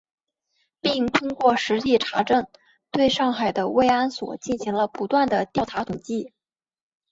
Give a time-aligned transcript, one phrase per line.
[0.79, 2.47] 并通过实地查证，
[2.89, 6.33] 对上海的慰安所进行了不断地调查统计